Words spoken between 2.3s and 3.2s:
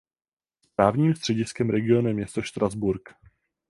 Štrasburk.